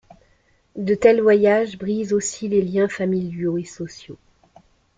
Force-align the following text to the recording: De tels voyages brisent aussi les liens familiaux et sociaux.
De 0.77 0.95
tels 0.95 1.21
voyages 1.21 1.77
brisent 1.77 2.11
aussi 2.11 2.47
les 2.47 2.63
liens 2.63 2.87
familiaux 2.87 3.59
et 3.59 3.65
sociaux. 3.65 4.17